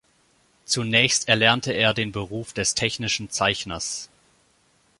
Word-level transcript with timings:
Zunächst 0.65 1.27
erlernte 1.29 1.73
er 1.73 1.93
den 1.93 2.11
Beruf 2.11 2.53
des 2.53 2.73
technischen 2.73 3.29
Zeichners. 3.29 4.09